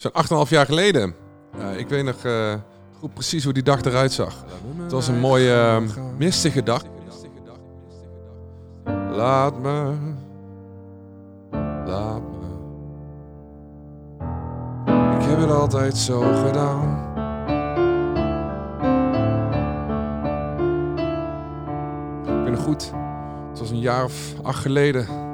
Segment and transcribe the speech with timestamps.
[0.00, 1.14] Zo'n 8,5 jaar geleden.
[1.76, 2.54] Ik weet nog uh,
[2.98, 4.44] goed precies hoe die dag eruit zag.
[4.82, 6.82] Het was een mooie, uh, mistige dag.
[9.10, 9.94] Laat me,
[11.86, 12.38] laat me.
[15.18, 17.08] Ik heb het altijd zo gedaan.
[22.38, 22.92] Ik ben goed.
[23.50, 25.29] Het was een jaar of acht geleden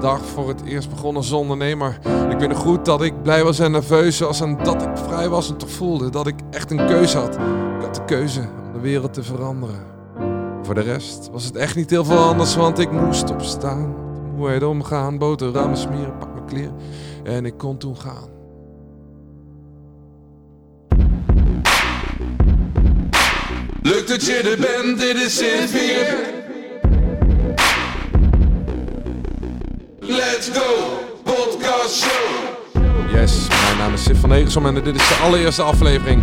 [0.00, 1.98] dag voor het eerst begonnen als ondernemer.
[2.30, 5.28] Ik weet nog goed dat ik blij was en nerveus was en dat ik vrij
[5.28, 7.34] was en toch voelde dat ik echt een keuze had.
[7.34, 9.86] Ik had de keuze om de wereld te veranderen.
[10.62, 13.94] Voor de rest was het echt niet heel veel anders, want ik moest opstaan.
[14.24, 16.74] De moeheid omgaan, boterhammen smeren, pak mijn kleren
[17.24, 18.28] en ik kon toen gaan.
[23.82, 26.39] Lukt dat je er bent, dit is zin
[30.40, 33.12] Let's go, podcast show.
[33.12, 36.22] Yes, mijn naam is Sif van Egersom en dit is de allereerste aflevering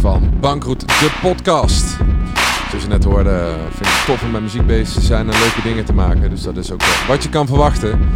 [0.00, 1.96] van Bankroet, de podcast.
[2.68, 5.38] Zoals je net hoorde, vind ik het tof om met muziek bezig te zijn en
[5.38, 6.30] leuke dingen te maken.
[6.30, 8.08] Dus dat is ook wat je kan verwachten.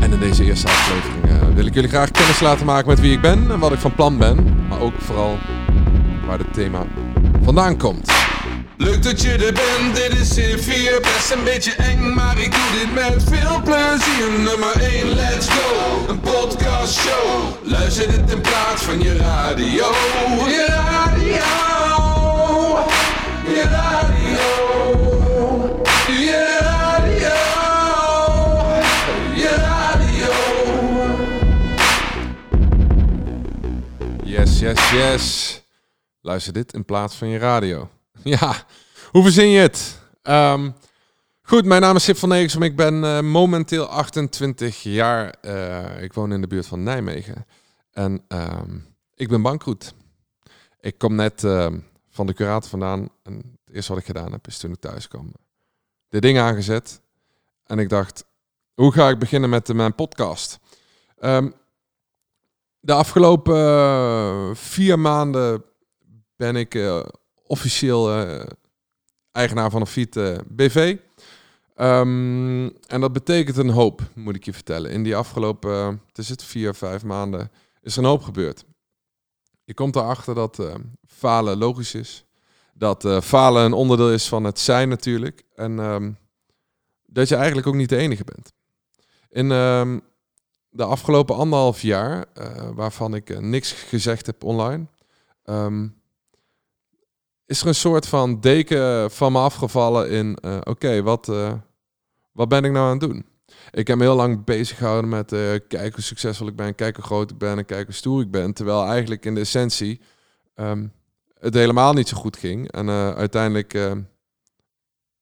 [0.00, 3.12] En in deze eerste aflevering uh, wil ik jullie graag kennis laten maken met wie
[3.12, 4.64] ik ben en wat ik van plan ben.
[4.68, 5.38] Maar ook vooral
[6.26, 6.82] waar het thema
[7.42, 8.25] vandaan komt.
[8.78, 12.78] Leuk dat je er bent, dit is C4 Best een beetje eng, maar ik doe
[12.78, 14.30] dit met veel plezier.
[14.30, 17.54] Nummer 1, let's go, een podcast show.
[17.62, 19.84] Luister dit in plaats van je radio.
[20.48, 21.34] Je radio.
[23.54, 24.38] Je radio.
[26.06, 27.34] Je radio.
[29.34, 30.32] Je radio.
[34.24, 35.60] Yes, yes, yes.
[36.20, 37.88] Luister dit in plaats van je radio
[38.40, 38.66] Ja,
[39.10, 40.00] hoe verzin je het?
[40.22, 40.74] Um,
[41.42, 42.56] goed, mijn naam is Sip van Negers.
[42.56, 45.34] Ik ben uh, momenteel 28 jaar.
[45.42, 47.46] Uh, ik woon in de buurt van Nijmegen.
[47.92, 49.94] En um, ik ben bankroet.
[50.80, 51.72] Ik kom net uh,
[52.10, 53.08] van de curator vandaan.
[53.22, 55.32] En het eerste wat ik gedaan heb, is toen ik thuis kwam,
[56.08, 57.00] de dingen aangezet.
[57.64, 58.24] En ik dacht,
[58.74, 60.58] hoe ga ik beginnen met mijn podcast?
[62.80, 65.64] De afgelopen vier maanden
[66.36, 66.74] ben ik
[67.46, 68.46] officieel uh,
[69.32, 70.96] eigenaar van een fiet uh, BV.
[71.76, 74.90] Um, en dat betekent een hoop, moet ik je vertellen.
[74.90, 77.50] In die afgelopen, het is het vier, vijf maanden,
[77.82, 78.64] is er een hoop gebeurd.
[79.64, 80.62] Je komt erachter dat
[81.06, 82.24] falen logisch is.
[82.74, 85.42] Dat falen een onderdeel is van het zijn natuurlijk.
[85.54, 86.18] En um,
[87.06, 88.52] dat je eigenlijk ook niet de enige bent.
[89.28, 90.02] In um,
[90.68, 92.24] de afgelopen anderhalf jaar,
[92.74, 94.86] waarvan ik niks gezegd heb online,
[97.46, 101.52] is er een soort van deken van me afgevallen in, uh, oké, wat, uh,
[102.32, 103.26] wat ben ik nou aan het doen?
[103.70, 107.10] Ik heb me heel lang bezig gehouden met kijken hoe succesvol ik ben, kijken hoe
[107.10, 108.52] groot ik ben en hoe stoer ik ben.
[108.52, 110.00] Terwijl eigenlijk in de essentie
[110.54, 110.92] um,
[111.38, 112.72] het helemaal niet zo goed ging.
[112.72, 113.96] En uiteindelijk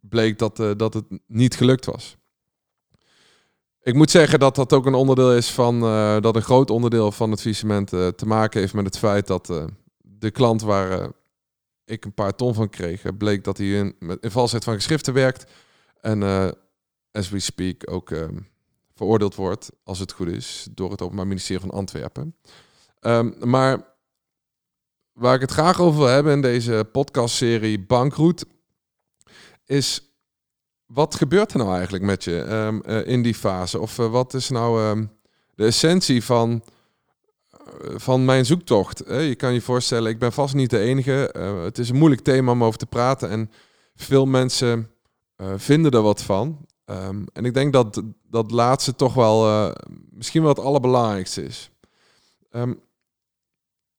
[0.01, 2.17] bleek dat, dat het niet gelukt was.
[3.83, 5.81] Ik moet zeggen dat dat ook een onderdeel is van,
[6.21, 9.47] dat een groot onderdeel van het faillissement te maken heeft met het feit dat
[10.03, 11.13] de klant waar
[11.85, 15.53] ik een paar ton van kreeg, bleek dat hij in, in valsheid van geschriften werkt.
[16.01, 16.51] En uh,
[17.13, 18.29] as we speak ook uh,
[18.95, 22.37] veroordeeld wordt, als het goed is, door het Openbaar Ministerie van Antwerpen.
[23.01, 23.95] Um, maar
[25.13, 28.45] waar ik het graag over wil hebben in deze podcastserie Bankroet,
[29.65, 30.15] is
[30.87, 33.81] wat gebeurt er nou eigenlijk met je um, uh, in die fase?
[33.81, 35.07] Of wat is nou
[35.55, 36.65] de essentie van
[37.97, 39.03] van mijn zoektocht.
[39.07, 41.33] Je kan je voorstellen, ik ben vast niet de enige.
[41.33, 43.51] Eh, het is een moeilijk thema om over te praten en
[43.95, 44.91] veel mensen
[45.37, 46.67] uh, vinden er wat van.
[46.87, 49.71] Um, en ik denk dat dat laatste toch wel uh,
[50.11, 51.71] misschien wel het allerbelangrijkste is.
[52.51, 52.81] Um,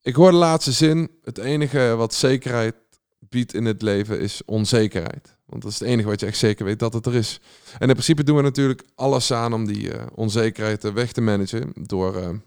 [0.01, 2.75] ik hoor de laatste zin, het enige wat zekerheid
[3.19, 5.37] biedt in het leven is onzekerheid.
[5.45, 7.39] Want dat is het enige wat je echt zeker weet dat het er is.
[7.73, 12.41] En in principe doen we natuurlijk alles aan om die onzekerheid weg te managen door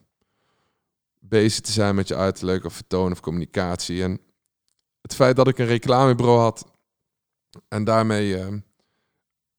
[1.28, 4.02] bezig te zijn met je uiterlijk of vertoon of communicatie.
[4.02, 4.20] En
[5.00, 6.64] het feit dat ik een reclamebureau had
[7.68, 8.46] en daarmee uh,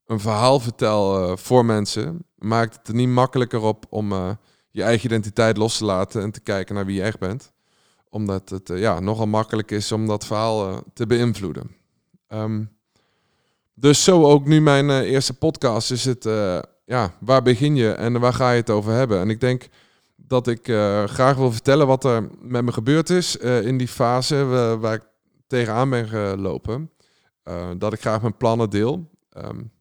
[0.05, 4.31] een verhaal vertel uh, voor mensen, maakt het er niet makkelijker op om uh,
[4.69, 7.51] je eigen identiteit los te laten en te kijken naar wie je echt bent.
[8.09, 11.75] Omdat het ja, nogal makkelijk is om dat verhaal te beïnvloeden.
[12.27, 12.77] Um,
[13.73, 16.23] dus zo ook nu mijn eerste podcast is het,
[16.85, 19.19] ja, waar begin je en waar ga je het over hebben?
[19.19, 19.67] En ik denk
[20.29, 23.87] dat ik uh, graag wil vertellen wat er met me gebeurd is uh, in die
[23.87, 24.45] fase
[24.79, 25.07] waar ik
[25.47, 26.91] tegenaan ben gelopen.
[27.43, 29.09] Uh, dat ik graag mijn plannen deel.
[29.37, 29.71] Um,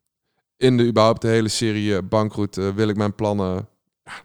[0.56, 3.68] in de überhaupt de hele serie Bankroet wil ik mijn plannen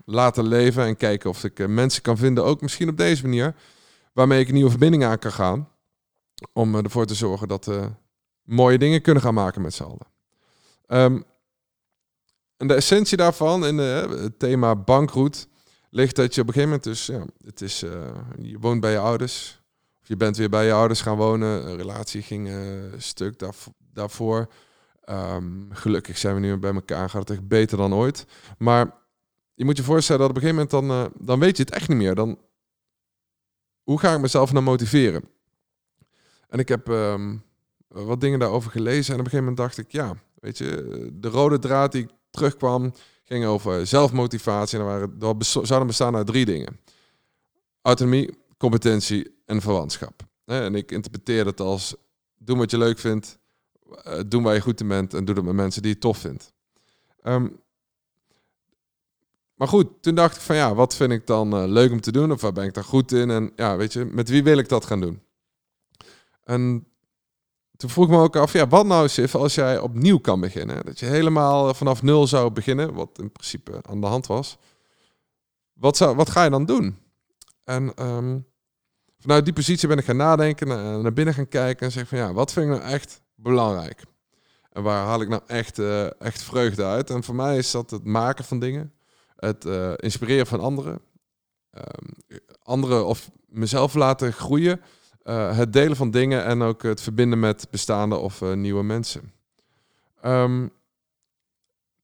[0.05, 3.55] laten leven en kijken of ik mensen kan vinden, ook misschien op deze manier,
[4.13, 5.69] waarmee ik een nieuwe verbinding aan kan gaan.
[6.53, 7.89] Om ervoor te zorgen dat we
[8.43, 10.07] mooie dingen kunnen gaan maken met z'n allen.
[10.87, 11.21] Ehm,
[12.57, 15.47] en de essentie daarvan in het thema bankroet
[15.93, 17.79] ligt dat je op een gegeven moment dus, ja, het is,
[18.41, 19.61] je woont bij je ouders,
[20.01, 23.43] of je bent weer bij je ouders gaan wonen, een relatie ging een stuk
[23.93, 24.47] daarvoor.
[25.03, 28.25] Ehm, gelukkig zijn we nu bij elkaar, gaat het echt beter dan ooit.
[28.57, 28.95] Maar
[29.53, 31.73] je moet je voorstellen dat op een gegeven moment dan, uh, dan weet je het
[31.73, 32.15] echt niet meer.
[32.15, 32.39] Dan,
[33.83, 35.29] hoe ga ik mezelf nou motiveren?
[36.47, 37.43] En ik heb um,
[37.87, 41.29] wat dingen daarover gelezen en op een gegeven moment dacht ik, ja, weet je, de
[41.29, 42.93] rode draad die terugkwam
[43.41, 44.79] over zelfmotivatie.
[44.79, 46.79] En waren, dat zouden bestaan uit drie dingen.
[47.81, 50.21] Autonomie, competentie en verwantschap.
[50.45, 51.95] En ik interpreteer het als,
[52.37, 53.39] doe wat je leuk vindt,
[54.07, 56.17] uh, doen waar je goed in bent en doe het met mensen die je tof
[56.17, 56.53] vindt.
[57.23, 57.61] Um,
[59.55, 62.11] maar goed, toen dacht ik van ja, wat vind ik dan uh, leuk om te
[62.11, 64.57] doen of waar ben ik dan goed in en ja, weet je, met wie wil
[64.57, 65.21] ik dat gaan doen?
[66.43, 66.87] En
[67.83, 70.85] toen vroeg me ook af, ja, wat nou Sif als jij opnieuw kan beginnen?
[70.85, 74.57] Dat je helemaal vanaf nul zou beginnen, wat in principe aan de hand was.
[75.73, 76.97] Wat, zou, wat ga je dan doen?
[77.63, 78.45] En um,
[79.19, 82.17] vanuit die positie ben ik gaan nadenken, naar, naar binnen gaan kijken en zeg van
[82.17, 84.03] ja, wat vind ik nou echt belangrijk.
[84.69, 87.09] En waar haal ik nou echt, uh, echt vreugde uit?
[87.09, 88.93] En voor mij is dat het maken van dingen,
[89.35, 91.01] het uh, inspireren van anderen,
[91.71, 94.81] um, anderen of mezelf laten groeien,
[95.23, 99.33] uh, het delen van dingen en ook het verbinden met bestaande of nieuwe mensen.
[100.25, 100.71] Um,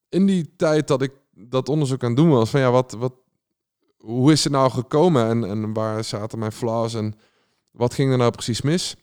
[0.09, 3.13] in die tijd dat ik dat onderzoek aan het doen was, van ja, wat, wat,
[3.97, 7.13] hoe is het nou gekomen en, en waar zaten mijn flaws en
[7.71, 8.95] wat ging er nou precies mis?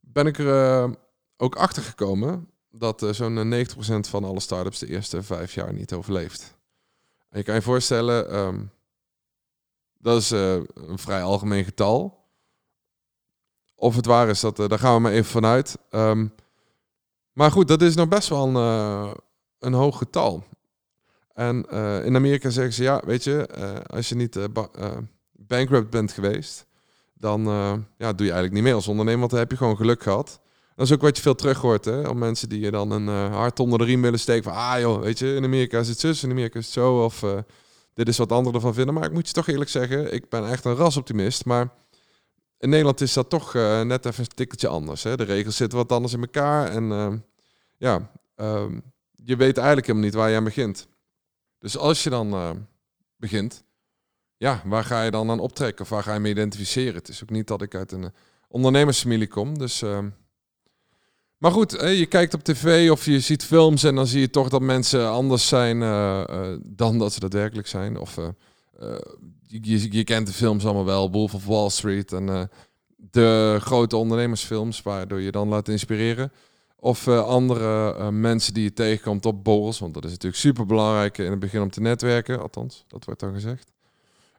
[0.00, 0.96] Ben ik er
[1.36, 3.66] ook achtergekomen dat uh, zo'n
[4.06, 6.56] 90% van alle startups de eerste vijf jaar niet overleeft.
[7.30, 8.70] Je kan je voorstellen, um,
[9.98, 12.17] dat is een vrij algemeen getal.
[13.80, 15.78] Of het waar is, dat, uh, daar gaan we maar even vanuit.
[15.90, 16.32] Um,
[17.32, 19.14] maar goed, dat is nog best wel een,
[19.58, 20.44] een hoog getal.
[21.32, 21.64] En
[22.04, 23.48] in Amerika zeggen ze, ja, weet je,
[23.86, 24.38] als je niet
[25.32, 26.66] bankrupt bent geweest,
[27.14, 27.42] dan
[27.98, 30.40] ja, doe je eigenlijk niet meer als ondernemer, want dan heb je gewoon geluk gehad.
[30.74, 32.08] Dat is ook wat je veel terug hoort, hè?
[32.08, 34.42] Om mensen die je dan een hart onder de riem willen steken.
[34.44, 37.04] Van, ah joh, weet je, in Amerika is het zus, in Amerika is het zo.
[37.04, 37.24] Of
[37.94, 38.94] dit is wat anderen ervan vinden.
[38.94, 41.44] Maar ik moet je toch eerlijk zeggen, ik ben echt een rasoptimist.
[41.44, 41.68] Maar
[42.58, 45.02] in Nederland is dat toch uh, net even een tikkeltje anders.
[45.02, 45.16] Hè?
[45.16, 46.70] De regels zitten wat anders in elkaar.
[46.70, 47.24] En
[47.76, 48.80] ja, ehm,
[49.14, 50.88] je weet eigenlijk helemaal niet waar je aan begint.
[51.58, 52.66] Dus als je dan
[53.16, 53.64] begint,
[54.36, 55.84] ja, waar ga je dan aan optrekken?
[55.84, 56.94] Of waar ga je mee identificeren?
[56.94, 58.12] Het is ook niet dat ik uit een
[58.48, 59.58] ondernemersfamilie kom.
[59.58, 60.08] Dus ehm,
[61.38, 64.48] maar goed, je kijkt op tv of je ziet films en dan zie je toch
[64.48, 67.98] dat mensen anders zijn uh, dan dat ze daadwerkelijk zijn.
[67.98, 68.18] Of
[69.46, 72.50] je, je, kent de films allemaal wel, Wolf of Wall Street en
[72.96, 76.32] de grote ondernemersfilms waardoor je dan laat inspireren.
[76.76, 81.30] Of andere mensen die je tegenkomt op borrels, want dat is natuurlijk super belangrijk in
[81.30, 83.72] het begin om te netwerken, althans, dat wordt dan gezegd.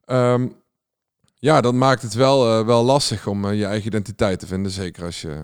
[0.06, 0.56] Um,
[1.36, 5.21] ja, dat maakt het wel, wel lastig om je eigen identiteit te vinden, zeker als
[5.21, 5.44] je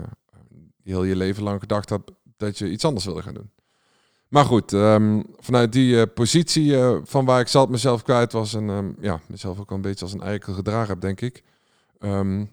[0.82, 3.50] heel je leven lang gedacht hebt dat je iets anders wilde gaan doen.
[4.28, 8.54] Maar goed, um, vanuit die uh, positie uh, van waar ik zat mezelf kwijt was
[8.54, 11.42] en um, ja, mezelf ook al een beetje als een eikel gedragen heb, denk ik.
[11.98, 12.52] Um,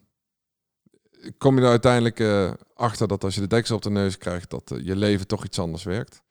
[1.38, 4.50] kom je er uiteindelijk uh, achter dat als je de deksel op de neus krijgt,
[4.50, 6.22] dat je leven toch iets anders werkt.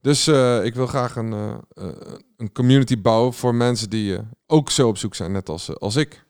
[0.00, 0.28] Dus
[0.62, 1.32] ik wil graag een,
[2.36, 6.24] een community bouwen voor mensen die ook zo op zoek zijn, net als, als ik.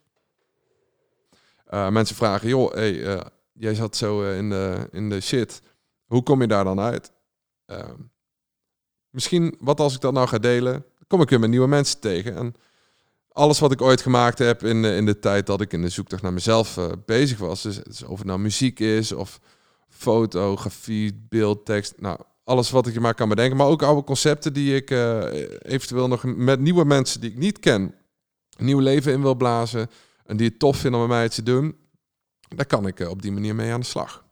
[1.71, 5.62] mensen vragen, joh, hey, jij zat zo in, de, in de shit.
[6.05, 7.12] Hoe kom je daar dan uit?
[9.14, 12.37] Misschien, wat als ik dat nou ga delen, kom ik weer met nieuwe mensen tegen.
[12.37, 12.54] En
[13.28, 15.88] alles wat ik ooit gemaakt heb in de, in de tijd dat ik in de
[15.88, 17.62] zoektocht naar mezelf uh, bezig was.
[17.62, 19.40] Dus, dus, of het nou muziek is of
[19.88, 21.94] fotografie, beeld, tekst.
[21.97, 23.56] Nou, alles wat ik je maar kan bedenken.
[23.56, 25.25] Maar ook oude concepten die ik uh,
[25.62, 27.94] eventueel nog met nieuwe mensen die ik niet ken,
[28.59, 29.90] nieuw leven in wil blazen.
[30.26, 31.83] En die het tof vinden om met mij te doen
[32.56, 34.24] daar kan ik eh, op die manier mee aan de slag.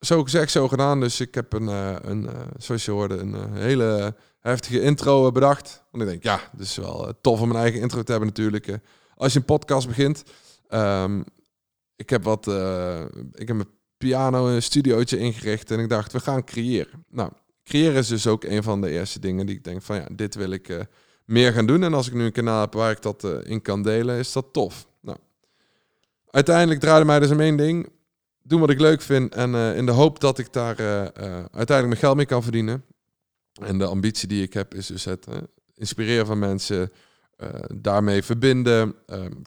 [0.00, 1.00] Nou, zo gezegd, zo gedaan.
[1.00, 5.84] Dus ik heb een, eh, een eh, zoals je hoorde, een hele heftige intro bedacht.
[5.90, 8.78] Want ik denk, ja, het is wel tof om een eigen intro te hebben natuurlijk.
[9.14, 10.22] als je een podcast begint.
[10.68, 11.24] Um,
[11.96, 12.46] ik heb wat,
[13.32, 17.04] ik heb mijn piano een studiootje ingericht en ik dacht, we gaan creëren.
[17.08, 17.30] Nou,
[17.64, 20.34] creëren is dus ook een van de eerste dingen die ik denk van, ja, dit
[20.34, 20.86] wil ik
[21.24, 21.82] meer gaan doen.
[21.82, 24.52] En als ik nu een kanaal heb waar ik dat in kan delen, is dat
[24.52, 24.88] tof
[26.30, 27.88] uiteindelijk draaide mij dus om één ding.
[28.42, 29.34] Doen wat ik leuk vind.
[29.34, 31.04] En uh, in de hoop dat ik daar uh, uh,
[31.34, 32.84] uiteindelijk mijn geld mee kan verdienen.
[33.62, 35.26] En de ambitie die ik heb is dus het
[35.74, 36.92] inspireren van mensen,
[37.74, 38.94] daarmee verbinden,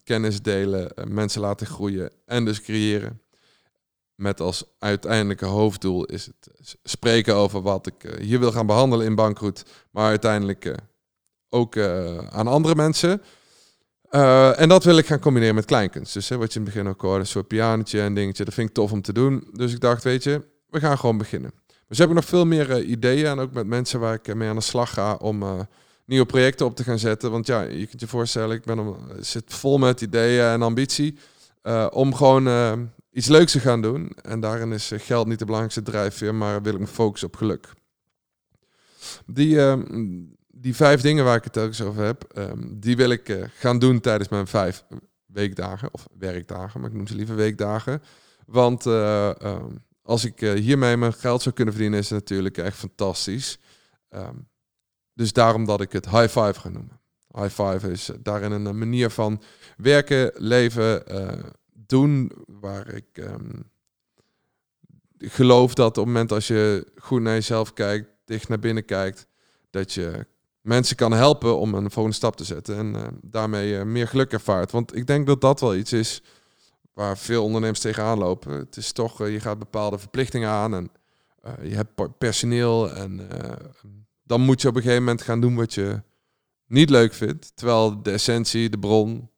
[0.04, 3.22] kennis delen, mensen laten groeien en dus creëren.
[4.16, 9.16] Met als uiteindelijke hoofddoel is het spreken over wat ik hier wil gaan behandelen in
[9.16, 10.76] Bankroet, maar uiteindelijk
[11.50, 11.78] ook
[12.30, 13.22] aan andere mensen.
[14.16, 16.14] Uh, en dat wil ik gaan combineren met kleinkunst.
[16.14, 18.46] Dus hè, wat je in het begin ook hoorde, een soort pianotje en dingetje.
[18.46, 19.48] Dat vind ik tof om te doen.
[19.52, 21.52] Dus ik dacht, weet je, we gaan gewoon beginnen.
[21.88, 24.50] Dus heb ik nog veel meer uh, ideeën en ook met mensen waar ik mee
[24.50, 25.68] aan de slag ga om
[26.06, 27.32] nieuwe projecten op te gaan zetten.
[27.32, 31.18] Want ja, je kunt je voorstellen, ik ben om, zit vol met ideeën en ambitie
[31.90, 34.12] om gewoon iets leuks te gaan doen.
[34.22, 37.74] En daarin is geld niet de belangrijkste drijfveer, maar wil ik me focussen op geluk.
[39.26, 39.60] Die,
[40.56, 43.80] die vijf dingen waar ik het telkens over heb, ehm, die wil ik uh, gaan
[43.80, 44.84] doen tijdens mijn vijf
[45.26, 48.02] weekdagen of werkdagen, maar ik noem ze liever weekdagen.
[48.46, 52.58] Want uh, um, als ik uh, hiermee mijn geld zou kunnen verdienen, is het natuurlijk
[52.58, 53.60] echt fantastisch.
[54.10, 54.48] Um,
[55.14, 57.00] dus daarom dat ik het high five ga noemen.
[57.28, 59.42] High five is daarin een manier van
[59.78, 61.04] werken, leven,
[61.74, 63.30] doen, waar ik
[65.18, 69.28] geloof dat op het moment als je goed naar jezelf kijkt, dicht naar binnen kijkt,
[69.70, 70.26] dat je
[70.64, 74.32] mensen kan helpen om een volgende stap te zetten en uh, daarmee uh, meer geluk
[74.32, 74.72] ervaart.
[74.72, 76.22] Want ik denk dat dat wel iets is
[76.94, 78.52] waar veel ondernemers tegenaan lopen.
[78.52, 80.92] Het is toch, uh, je gaat bepaalde verplichtingen aan en
[81.62, 83.28] je hebt personeel en
[84.24, 86.02] dan moet je op een gegeven moment gaan doen wat je
[86.68, 87.52] niet leuk vindt.
[87.56, 89.30] Terwijl de essentie, de bron,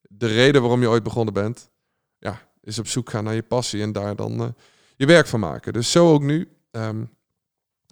[0.00, 1.70] de reden waarom je ooit begonnen bent,
[2.18, 4.54] ja, is op zoek gaan naar je passie en daar dan
[4.96, 5.72] je werk van maken.
[5.72, 6.48] Dus zo ook nu.
[6.70, 7.10] Um,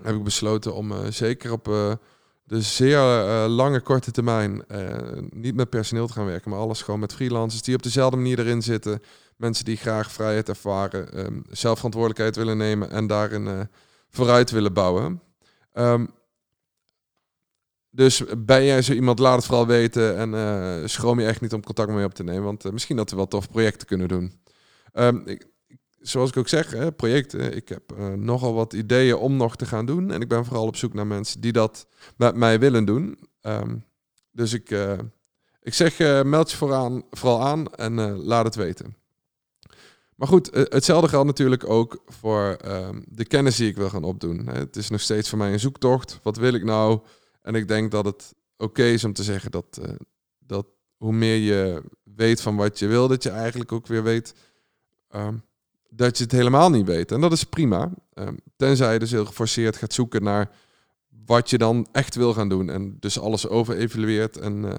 [0.03, 1.93] heb ik besloten om uh, zeker op uh,
[2.43, 4.65] de zeer uh, lange korte termijn
[5.31, 8.39] niet met personeel te gaan werken, maar alles gewoon met freelancers die op dezelfde manier
[8.39, 9.03] erin zitten.
[9.37, 13.69] Mensen die graag vrijheid ervaren, um, zelfverantwoordelijkheid willen nemen en daarin
[14.09, 15.23] vooruit willen bouwen.
[15.75, 16.11] Um,
[17.91, 21.65] dus ben jij zo iemand, laat het vooral weten en schroom je echt niet om
[21.65, 24.41] contact mee op te nemen, want misschien dat we wel tof projecten kunnen doen.
[25.25, 25.50] Ik,
[26.01, 27.57] zoals ik ook zeg, projecten.
[27.57, 30.11] Ik heb uh, nogal wat ideeën om nog te gaan doen.
[30.11, 33.19] En ik ben vooral op zoek naar mensen die dat met mij willen doen.
[33.43, 33.85] Um,
[34.31, 34.99] dus ik, uh,
[35.61, 38.97] ik zeg, uh, meld je vooraan, vooral aan en laat het weten.
[40.15, 44.47] Maar goed, hetzelfde geldt natuurlijk ook voor um, de kennis die ik wil gaan opdoen.
[44.47, 46.21] Het is nog steeds voor mij een zoektocht.
[46.23, 47.01] Wat wil ik nou?
[47.43, 49.81] En ik denk dat het oké is om te zeggen dat,
[50.39, 50.67] dat
[50.97, 54.35] hoe meer je weet van wat je wil, dat je eigenlijk ook weer weet
[55.15, 55.43] um,
[55.91, 57.13] dat je het helemaal niet weet.
[57.13, 57.93] En dat is prima.
[58.15, 60.51] Um, tenzij je dus heel geforceerd gaat zoeken naar
[61.27, 62.71] wat je dan echt wil gaan doen.
[62.71, 64.37] En dus alles over evalueert.
[64.37, 64.79] En uh,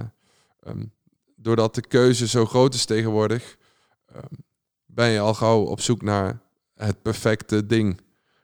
[0.67, 0.91] um,
[1.35, 3.57] doordat de keuze zo groot is tegenwoordig,
[4.15, 4.43] um,
[4.85, 6.41] ben je al gauw op zoek naar
[6.75, 8.01] het perfecte ding.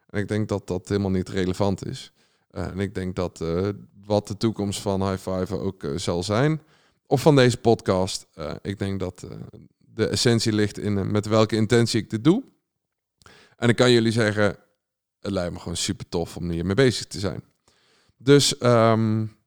[0.09, 2.11] En ik denk dat dat helemaal niet relevant is.
[2.51, 3.69] Uh, en ik denk dat uh,
[4.05, 6.61] wat de toekomst van High Five ook zal zijn,
[7.05, 8.27] of van deze podcast,
[8.61, 9.27] ik denk dat
[9.77, 12.43] de essentie ligt in met welke intentie ik dit doe.
[13.57, 14.57] En ik kan jullie zeggen,
[15.19, 17.43] het lijkt me gewoon super tof om hiermee bezig te zijn.
[18.17, 19.37] Dus um,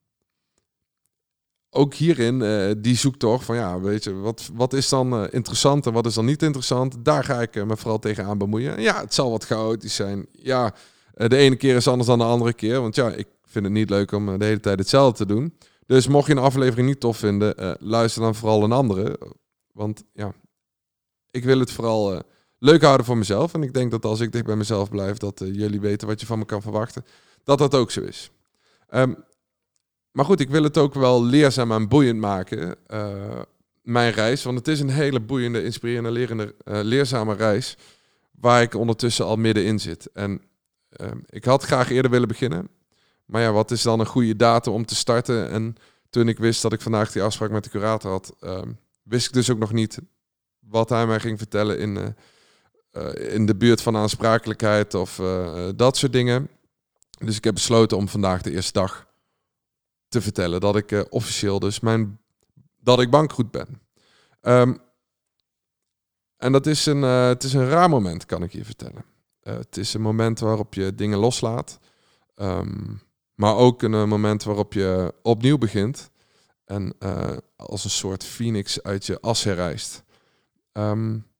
[1.69, 5.85] ook hierin, uh, die zoektocht van ja, weet je, wat, wat is dan uh, interessant
[5.85, 7.05] en wat is dan niet interessant?
[7.05, 8.75] Daar ga ik uh, me vooral tegenaan bemoeien.
[8.75, 10.25] En ja, het zal wat chaotisch zijn.
[10.31, 10.73] Ja,
[11.13, 12.81] de ene keer is anders dan de andere keer.
[12.81, 15.57] Want ja, ik vind het niet leuk om de hele tijd hetzelfde te doen.
[15.85, 19.19] Dus mocht je een aflevering niet tof vinden, luister dan vooral een andere.
[19.73, 20.33] Want ja,
[21.31, 22.23] ik wil het vooral
[22.61, 23.53] leuk houden voor mezelf.
[23.53, 26.19] En ik denk dat als ik dicht bij mezelf blijf, dat uh, jullie weten wat
[26.19, 27.05] je van me kan verwachten.
[27.43, 28.31] Dat dat ook zo is.
[28.89, 29.23] Um,
[30.11, 32.75] maar goed, ik wil het ook wel leerzaam en boeiend maken.
[32.87, 33.41] Uh,
[33.81, 34.43] mijn reis.
[34.43, 37.77] Want het is een hele boeiende, inspirerende, lerende, uh, leerzame reis.
[38.31, 40.09] Waar ik ondertussen al middenin zit.
[40.13, 40.41] En
[41.01, 42.69] um, ik had graag eerder willen beginnen.
[43.25, 45.49] Maar ja, wat is dan een goede datum om te starten?
[45.49, 45.75] En
[46.09, 49.33] toen ik wist dat ik vandaag die afspraak met de curator had, um, wist ik
[49.33, 49.99] dus ook nog niet
[50.59, 52.15] wat hij mij ging vertellen in
[52.91, 56.49] uh, in de buurt van aansprakelijkheid of uh, dat soort dingen.
[57.17, 59.07] Dus ik heb besloten om vandaag de eerste dag
[60.07, 62.19] te vertellen dat ik uh, officieel dus mijn
[62.79, 63.81] dat ik bankroet ben.
[64.41, 64.77] Um,
[66.37, 69.05] en dat is een, het is een raar moment, kan ik je vertellen.
[69.41, 71.79] het is een moment waarop je dingen loslaat.
[72.35, 73.01] Um,
[73.35, 76.09] maar ook een moment waarop je opnieuw begint.
[76.65, 76.97] En
[77.55, 80.03] als een soort phoenix uit je as herrijst.
[80.73, 81.30] Um,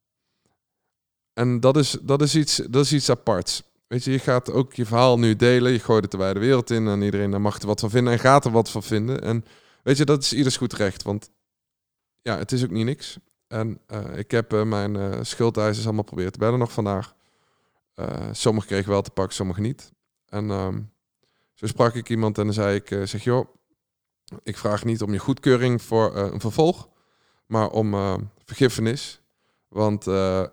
[1.34, 3.62] en dat is, dat, is iets, dat is iets aparts.
[3.86, 5.72] Weet je, je gaat ook je verhaal nu delen.
[5.72, 8.12] Je gooit het de wijde wereld in en iedereen daar mag er wat van vinden
[8.12, 9.22] en gaat er wat van vinden.
[9.22, 9.44] En
[9.82, 11.02] weet je, dat is ieders goed recht.
[11.02, 11.30] Want
[12.22, 13.18] ja, het is ook niet niks.
[13.46, 17.14] En uh, ik heb uh, mijn uh, schuldeisers allemaal proberen te bellen nog vandaag.
[18.32, 19.92] sommigen kregen wel te pakken, sommigen niet.
[20.28, 20.92] En um,
[21.54, 23.48] zo sprak ik iemand en dan zei ik, zeg joh,
[24.42, 26.88] Ik vraag niet om je goedkeuring voor een vervolg,
[27.46, 27.94] maar om
[28.44, 29.21] vergiffenis.
[29.72, 30.04] Want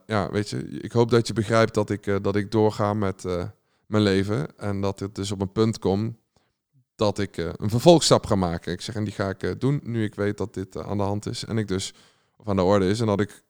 [0.06, 3.24] ja, weet je, ik hoop dat je begrijpt dat ik, dat ik doorga met
[3.86, 4.58] mijn leven.
[4.58, 6.18] En dat het dus op een punt komt
[6.96, 8.72] dat ik een vervolgstap ga maken.
[8.72, 11.26] Ik zeg, en die ga ik doen nu ik weet dat dit aan de hand
[11.26, 11.46] is.
[11.46, 11.94] En ik dus,
[12.38, 13.00] of aan de orde is.
[13.00, 13.44] En dat ik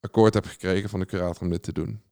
[0.00, 2.02] akkoord heb gekregen van de curator om dit te doen.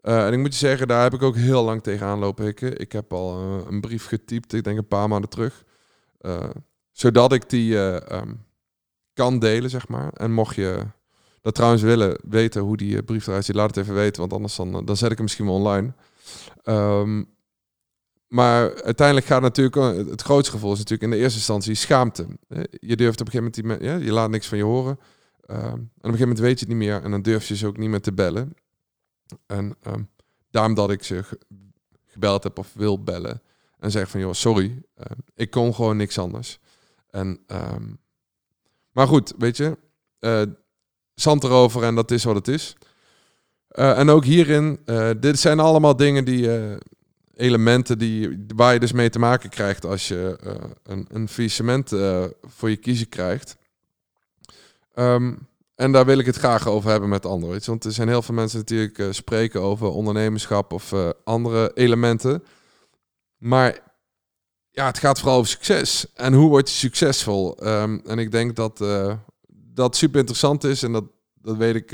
[0.00, 2.78] En ik moet je zeggen, daar heb ik ook heel lang tegenaan lopen hikken.
[2.78, 5.64] Ik heb al een brief getypt, ik denk een paar maanden terug.
[6.92, 7.76] Zodat ik die
[8.12, 8.44] um,
[9.12, 10.12] kan delen, zeg maar.
[10.12, 10.86] En mocht je
[11.46, 14.20] dat trouwens willen weten hoe die brief eruit ziet, laat het even weten.
[14.20, 15.92] Want anders dan, dan zet ik hem misschien wel online.
[16.64, 17.28] Um,
[18.26, 22.26] maar uiteindelijk gaat natuurlijk, het grootste gevoel is natuurlijk in de eerste instantie schaamte.
[22.70, 24.98] Je durft op een gegeven moment, die, je laat niks van je horen.
[25.50, 27.56] Um, en op een gegeven moment weet je het niet meer en dan durf je
[27.56, 28.54] ze ook niet meer te bellen.
[29.46, 30.08] En um,
[30.50, 31.24] daarom dat ik ze
[32.06, 33.42] gebeld heb of wil bellen
[33.78, 34.82] en zeg van joh, sorry,
[35.34, 36.58] ik kon gewoon niks anders.
[37.10, 37.40] En,
[38.92, 39.78] maar goed, weet je,
[41.20, 42.76] zand erover en dat is wat het is.
[43.72, 46.50] Uh, en ook hierin, uh, dit zijn allemaal dingen die
[47.34, 50.38] elementen die, waar je dus mee te maken krijgt als je
[50.82, 51.92] een, een faillissement
[52.42, 53.56] voor je kiezen krijgt.
[54.94, 57.60] Um, en daar wil ik het graag over hebben met anderen.
[57.64, 60.94] Want er zijn heel veel mensen natuurlijk spreken over ondernemerschap of
[61.24, 62.44] andere elementen.
[63.36, 63.78] Maar
[64.70, 66.06] ja, het gaat vooral over succes.
[66.14, 67.66] En hoe word je succesvol?
[67.66, 68.78] Um, en ik denk dat
[69.76, 70.82] dat super interessant is.
[70.82, 71.04] En dat,
[71.34, 71.92] dat weet ik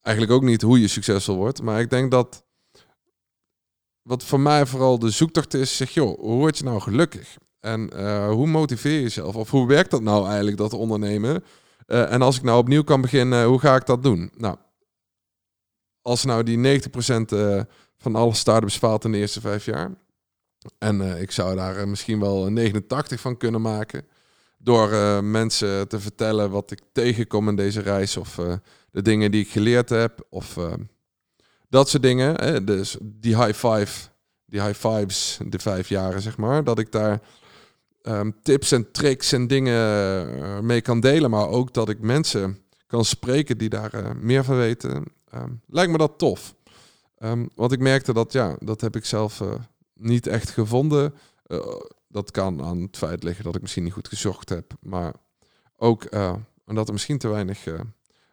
[0.00, 1.62] eigenlijk ook niet hoe je succesvol wordt.
[1.62, 2.44] Maar ik denk dat
[4.02, 7.36] wat voor mij vooral de zoektocht is, zeg joh, hoe word je nou gelukkig?
[7.60, 7.96] En
[8.28, 9.36] hoe motiveer je jezelf?
[9.36, 11.44] Of hoe werkt dat nou eigenlijk, dat ondernemen?
[11.86, 14.32] Uh, en als ik nou opnieuw kan beginnen, hoe ga ik dat doen?
[14.36, 14.56] Nou,
[16.02, 16.90] als nou die 90%
[17.32, 17.64] uh, eh,
[17.96, 19.90] van alle start-ups faalt in de eerste vijf jaar.
[20.78, 24.06] En ik zou daar misschien wel een 89 van kunnen maken.
[24.64, 28.16] Door mensen te vertellen wat ik tegenkom in deze reis.
[28.16, 28.38] Of
[28.90, 30.26] de dingen die ik geleerd heb.
[30.30, 30.58] Of
[31.68, 32.34] dat soort dingen.
[32.34, 32.64] Hè?
[32.64, 34.10] Dus die high five.
[34.46, 36.64] Die high fives, de vijf jaren zeg maar.
[36.64, 37.20] Dat ik daar
[38.02, 41.30] um, tips en tricks en dingen mee kan delen.
[41.30, 45.04] Maar ook dat ik mensen kan spreken die daar meer van weten.
[45.34, 46.54] Um, lijkt me dat tof.
[47.18, 49.42] Um, want ik merkte dat, ja, dat heb ik zelf
[49.94, 51.14] niet echt gevonden.
[52.12, 54.72] Dat kan aan het feit liggen dat ik misschien niet goed gezocht heb.
[54.80, 55.14] Maar
[55.76, 56.08] ook
[56.66, 57.64] omdat er misschien te weinig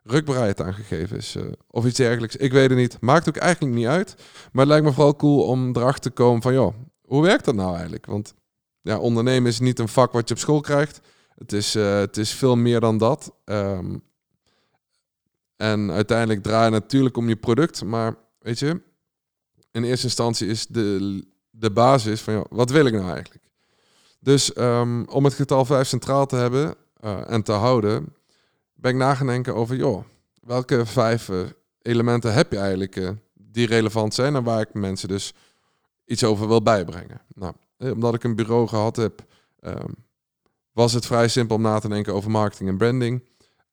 [0.03, 1.37] rukbaarheid aangegeven is.
[1.67, 2.35] of iets dergelijks.
[2.35, 3.01] Ik weet het niet.
[3.01, 4.15] Maakt ook eigenlijk niet uit.
[4.51, 6.53] Maar het lijkt me vooral cool om erachter te komen van...
[6.53, 8.05] joh, hoe werkt dat nou eigenlijk?
[8.05, 8.33] Want
[8.81, 11.01] ja, ondernemen is niet een vak wat je op school krijgt.
[11.35, 13.33] Het is, het is veel meer dan dat.
[13.45, 14.03] Um,
[15.55, 17.83] en uiteindelijk draai je natuurlijk om je product.
[17.83, 18.81] Maar weet je,
[19.71, 23.43] in eerste instantie is de, de basis van, wat wil ik nou eigenlijk?
[24.19, 28.15] Dus um, om het getal 5 centraal te hebben uh, en te houden,
[28.73, 30.03] ben ik na gaan denken over, joh,
[30.41, 31.39] welke vijf uh,
[31.81, 35.33] elementen heb je eigenlijk die relevant zijn en waar ik mensen dus
[36.05, 37.21] iets over wil bijbrengen.
[37.35, 39.25] Nou, eh, omdat ik een bureau gehad heb,
[39.61, 39.95] um,
[40.71, 43.23] was het vrij simpel om na te denken over marketing en branding.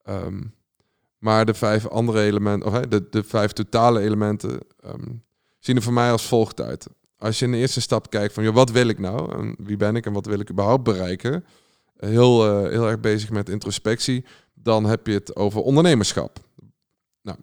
[0.08, 0.54] Um,
[1.18, 4.60] maar de vijf andere elementen, of de, de vijf totale elementen,
[5.58, 6.86] zien er voor mij als volgt uit.
[7.18, 9.38] Als je in de eerste stap kijkt van, joh, wat wil ik nou?
[9.38, 11.44] En wie ben ik en wat wil ik überhaupt bereiken?
[11.96, 14.24] Heel, uh, heel erg bezig met introspectie.
[14.54, 16.38] Dan heb je het over ondernemerschap.
[17.22, 17.38] Nou,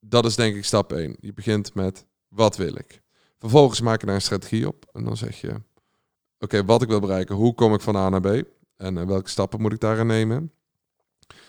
[0.00, 1.16] dat is denk ik stap 1.
[1.20, 3.02] Je begint met, wat wil ik?
[3.38, 4.84] Vervolgens maak je daar een strategie op.
[4.92, 5.62] En dan zeg je,
[6.38, 8.42] oké, wat ik wil bereiken, hoe kom ik van A naar B
[8.76, 10.52] en uh, welke stappen moet ik daarin nemen.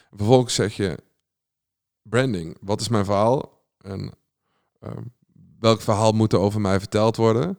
[0.10, 0.98] Vervolgens zeg je
[2.02, 4.14] branding, wat is mijn verhaal en
[4.84, 4.92] uh,
[5.62, 7.58] welk verhaal moet er over mij verteld worden,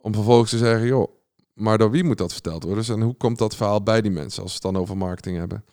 [0.00, 1.08] om vervolgens te zeggen, joh,
[1.52, 4.10] maar door wie moet dat verteld worden dus en hoe komt dat verhaal bij die
[4.10, 5.64] mensen als we het dan over marketing hebben.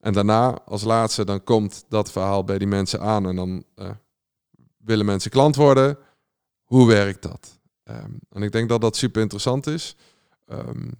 [0.00, 3.90] En daarna, als laatste, dan komt dat verhaal bij die mensen aan en dan uh,
[4.76, 5.98] willen mensen klant worden.
[6.64, 7.58] Hoe werkt dat?
[7.84, 9.96] Um, en ik denk dat dat super interessant is.
[10.46, 10.90] Um,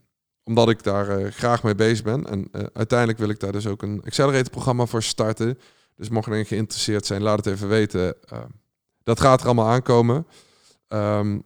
[0.42, 2.27] omdat ik daar uh, graag mee bezig ben.
[2.27, 5.59] En uh, uiteindelijk wil ik daar dus ook een accelerator programma voor starten.
[5.96, 8.14] Dus mocht je geïnteresseerd zijn, laat het even weten.
[9.09, 10.27] Dat gaat er allemaal aankomen.
[10.88, 11.42] Um,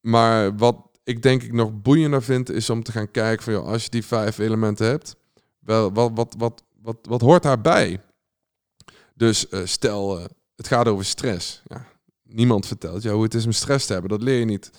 [0.00, 3.66] maar wat ik denk ik nog boeiender vind, is om te gaan kijken van joh,
[3.66, 5.16] als je die vijf elementen hebt,
[5.58, 8.00] wel, wat, wat, wat, wat, wat hoort daarbij?
[9.14, 10.20] Dus stel,
[10.56, 11.62] het gaat over stress.
[11.64, 11.86] Ja,
[12.22, 14.10] niemand vertelt jou hoe het is om stress te hebben.
[14.10, 14.70] Dat leer je niet.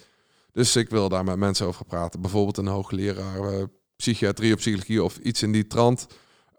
[0.52, 2.22] Dus ik wil daar met mensen over praten.
[2.22, 3.64] Bijvoorbeeld een hoogleraar uh,
[3.96, 6.08] psychiatrie of psychologie of iets in die trant.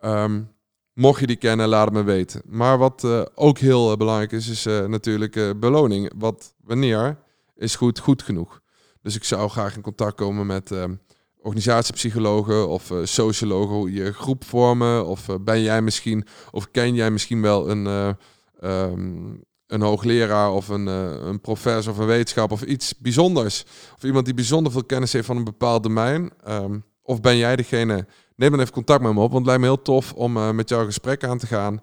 [0.05, 0.52] Um,
[0.95, 2.43] mocht je die kennen, laat het me weten.
[2.45, 6.13] Maar wat uh, ook heel uh, belangrijk is, is natuurlijk beloning.
[6.17, 7.19] Wat wanneer
[7.57, 8.61] is goed, goed genoeg.
[9.03, 10.95] Dus ik zou graag in contact komen met ehm,
[11.39, 15.07] organisatiepsychologen of uh, sociologen hoe je groep vormen?
[15.07, 18.17] Of ben jij misschien, of ken jij misschien wel een,
[18.65, 23.65] um, een hoogleraar of een, een professor of een wetenschap of iets bijzonders?
[23.97, 26.31] Of iemand die bijzonder veel kennis heeft van een bepaald domein?
[26.45, 28.07] Ehm, of ben jij degene?
[28.43, 30.69] Neem dan even contact met me op, want het lijkt me heel tof om met
[30.69, 31.81] jou een gesprek aan te gaan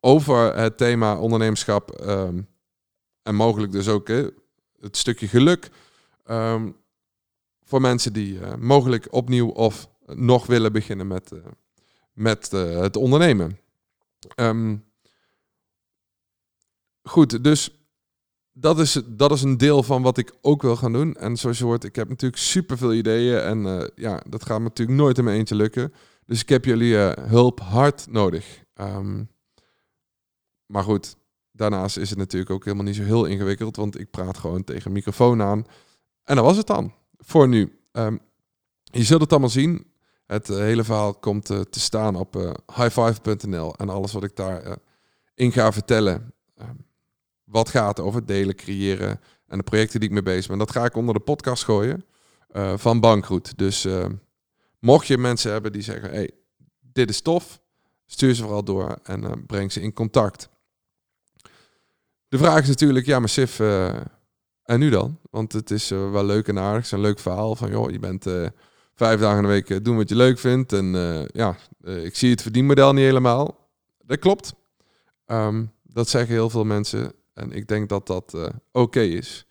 [0.00, 1.90] over het thema ondernemerschap.
[1.90, 2.42] Ehm,
[3.22, 4.08] en mogelijk dus ook
[4.80, 5.70] het stukje geluk.
[6.24, 6.70] Ehm,
[7.64, 11.40] voor mensen die uh, mogelijk opnieuw of nog willen beginnen met, uh,
[12.12, 13.58] met het ondernemen.
[14.36, 14.84] Um,
[17.02, 17.81] goed, dus
[18.52, 21.14] dat is, dat is een deel van wat ik ook wil gaan doen.
[21.14, 23.38] En zoals je hoort, ik heb natuurlijk super veel ideeën.
[23.38, 25.92] En ja, dat gaat me natuurlijk nooit in mijn eentje lukken.
[26.26, 28.64] Dus ik heb jullie hulp hard nodig.
[28.80, 29.30] Um,
[30.66, 31.16] maar goed,
[31.52, 34.92] daarnaast is het natuurlijk ook helemaal niet zo heel ingewikkeld, want ik praat gewoon tegen
[34.92, 35.66] microfoon aan.
[36.24, 37.78] En dat was het dan voor nu.
[37.92, 38.20] Um,
[38.82, 39.86] je zult het allemaal zien.
[40.26, 44.76] Het uh, hele verhaal komt te staan op highfive.nl en alles wat ik daar
[45.34, 46.32] in ga vertellen.
[46.60, 46.86] Um,
[47.52, 50.58] wat gaat over delen, creëren en de projecten die ik mee bezig ben.
[50.58, 52.04] Dat ga ik onder de podcast gooien
[52.76, 53.58] van Bankroet.
[53.58, 53.86] Dus
[54.78, 56.30] mocht je mensen hebben die zeggen, hey,
[56.80, 57.60] dit is tof,
[58.06, 60.48] stuur ze vooral door en breng ze in contact.
[62.28, 63.60] De vraag is natuurlijk, ja, maar Sif,
[64.62, 65.18] en nu dan?
[65.30, 66.76] Want het is wel leuk en aardig.
[66.76, 68.24] Het is een leuk verhaal van, joh, je bent
[68.94, 70.72] vijf dagen in de week doen wat je leuk vindt.
[70.72, 70.86] En
[71.32, 73.68] ja, ik zie het verdienmodel niet helemaal.
[74.04, 74.54] Dat klopt.
[75.26, 77.12] Um, dat zeggen heel veel mensen.
[77.34, 79.46] En ik denk dat dat oké okay is.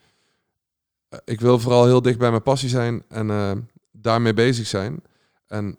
[1.24, 5.04] ik wil vooral heel dicht bij mijn passie zijn en daarmee bezig zijn.
[5.48, 5.78] En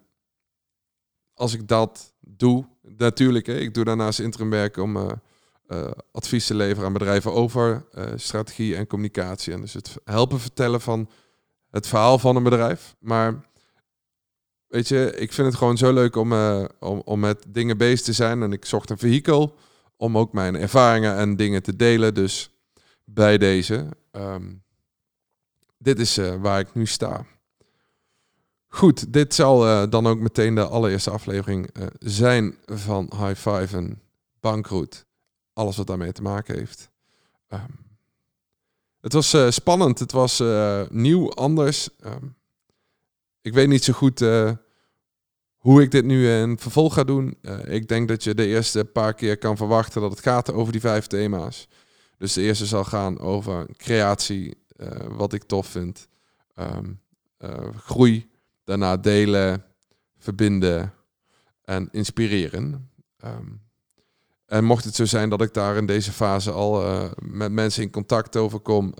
[1.33, 5.11] als ik dat doe, natuurlijk, hè, ik doe daarnaast interim werk om uh,
[6.11, 7.85] advies te leveren aan bedrijven over
[8.15, 9.53] strategie en communicatie.
[9.53, 11.09] En dus het helpen vertellen van
[11.69, 12.95] het verhaal van een bedrijf.
[12.99, 13.49] Maar
[14.67, 16.33] weet je, ik vind het gewoon zo leuk om,
[16.79, 18.41] om, om met dingen bezig te zijn.
[18.41, 19.55] En ik zocht een vehikel
[19.95, 22.13] om ook mijn ervaringen en dingen te delen.
[22.13, 22.51] Dus
[23.03, 23.87] bij deze.
[24.11, 24.63] Um,
[25.77, 27.25] dit is waar ik nu sta.
[28.67, 34.01] Goed, dit zal dan ook meteen de allereerste aflevering zijn van High Five en
[34.39, 35.05] Bankroet
[35.53, 36.89] alles wat daarmee te maken heeft.
[37.47, 37.59] Um,
[38.99, 40.43] het was spannend, het was
[40.89, 41.89] nieuw, anders.
[42.05, 42.35] Um,
[43.41, 44.19] ik weet niet zo goed
[45.63, 47.37] hoe ik dit nu in vervolg ga doen.
[47.63, 50.81] ik denk dat je de eerste paar keer kan verwachten dat het gaat over die
[50.81, 51.67] vijf thema's.
[52.17, 54.57] Dus de eerste zal gaan over creatie,
[55.09, 56.07] wat ik tof vind.
[56.55, 56.99] Um,
[57.75, 58.29] groei,
[58.63, 59.65] daarna delen,
[60.17, 60.93] verbinden
[61.65, 62.89] en inspireren.
[63.25, 63.61] Um,
[64.45, 66.83] en mocht het zo zijn dat ik daar in deze fase al
[67.21, 68.93] met mensen in contact over kom,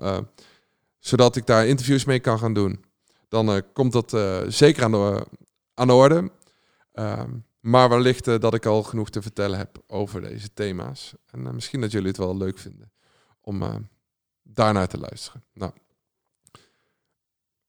[0.98, 2.84] zodat ik daar interviews mee kan gaan doen,
[3.28, 4.16] dan komt dat
[4.48, 5.26] zeker aan de,
[5.74, 6.30] aan de orde.
[6.94, 7.30] Ehm,
[7.60, 11.14] maar wellicht dat ik al genoeg te vertellen heb over deze thema's.
[11.30, 12.92] En misschien dat jullie het wel leuk vinden
[13.40, 13.88] om
[14.42, 15.44] daarnaar te luisteren.
[15.52, 15.72] Nou,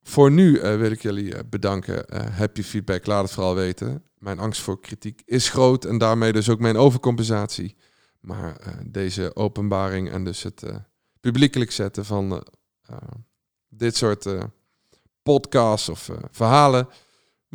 [0.02, 2.06] voor nu wil ik jullie bedanken.
[2.32, 3.06] heb je feedback?
[3.06, 4.04] Laat het vooral weten.
[4.18, 7.76] Mijn angst voor kritiek is groot en daarmee dus ook mijn overcompensatie.
[8.20, 8.58] Maar
[8.88, 10.64] deze openbaring en dus het
[11.20, 12.44] publiekelijk zetten van
[13.70, 14.28] dit soort
[15.24, 16.88] podcasts of verhalen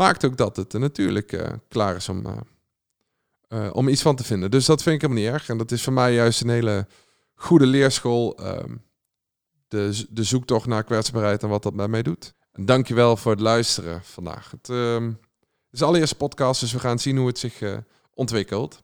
[0.00, 2.26] maakt ook dat het natuurlijk klaar is om,
[3.72, 4.50] om iets van te vinden.
[4.50, 5.48] Dus dat vind ik helemaal niet erg.
[5.48, 6.86] En dat is voor mij juist een hele
[7.34, 8.36] goede leerschool.
[8.38, 8.76] Ehm,
[9.68, 12.34] de, de zoektocht naar kwetsbaarheid en wat dat met mij doet.
[12.52, 14.50] En dankjewel voor het luisteren vandaag.
[14.50, 17.62] Het, ehm, het is de allereerste podcast, dus we gaan zien hoe het zich
[18.14, 18.82] ontwikkelt.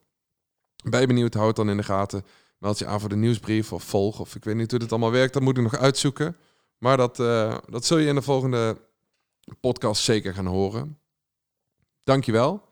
[0.84, 2.24] Ben je benieuwd, houd dan in de gaten.
[2.58, 4.20] Meld je aan voor de nieuwsbrief of volg.
[4.20, 6.36] Of ik weet niet hoe dit allemaal werkt, dat moet ik nog uitzoeken.
[6.78, 7.16] Maar dat,
[7.70, 8.76] dat zul je in de volgende
[9.60, 10.98] podcast zeker gaan horen.
[12.06, 12.62] Dankjewel.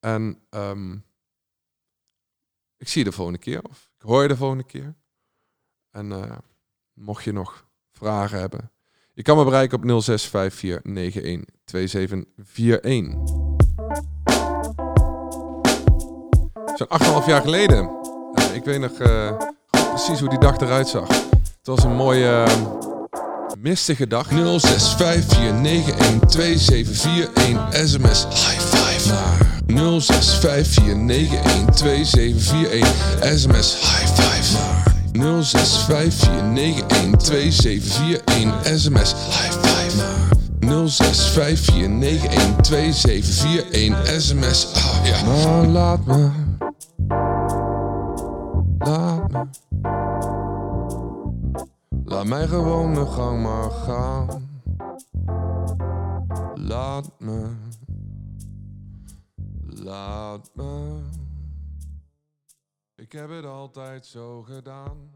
[0.00, 1.04] En um,
[2.76, 3.62] ik zie je de volgende keer.
[3.62, 4.94] Of ik hoor je de volgende keer.
[5.90, 6.38] En uh,
[6.92, 8.70] mocht je nog vragen hebben,
[9.12, 10.08] je kan me bereiken op 0654912741.
[16.74, 17.90] Zo'n 8,5 jaar geleden.
[18.54, 19.38] Ik weet nog uh,
[19.70, 21.08] precies hoe die dag eruit zag.
[21.08, 22.97] Het was een mooie uh,
[23.62, 24.26] mistige dag.
[24.30, 24.34] 0654912741
[27.86, 29.12] SMS High Five.
[29.66, 30.06] Naar 0654912741
[33.36, 34.56] SMS High Five.
[35.12, 35.48] Naar 0654912741
[38.76, 39.66] SMS High five.
[40.60, 40.64] 0654912741
[44.18, 45.22] SMS oh, ja.
[45.24, 46.28] Maar laat me.
[48.78, 49.46] Laat me
[52.08, 54.48] Laat mij gewoon mijn gang maar gaan
[56.54, 57.50] Laat me.
[59.66, 61.00] Laat me.
[62.94, 65.10] Ik heb het altijd zo gedaan.